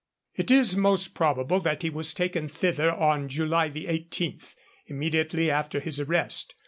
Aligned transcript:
It 0.33 0.49
is 0.49 0.75
most 0.75 1.09
probable 1.13 1.59
that 1.59 1.83
he 1.83 1.91
was 1.91 2.11
taken 2.15 2.49
thither 2.49 2.91
on 2.91 3.29
July 3.29 3.71
18, 3.71 4.39
immediately 4.87 5.51
after 5.51 5.79
his 5.79 5.99
arrest. 5.99 6.55